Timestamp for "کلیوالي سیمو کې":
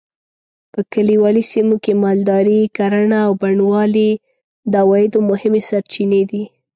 0.93-1.93